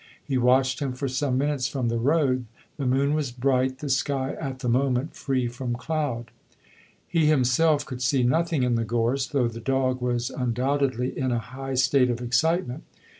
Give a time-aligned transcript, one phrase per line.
[0.25, 2.45] He watched him for some minutes from the road.
[2.77, 6.31] The moon was bright, the sky at the moment free from cloud.
[7.07, 11.37] He himself could see nothing in the gorse, though the dog was undoubtedly in a
[11.37, 12.83] high state of excitement.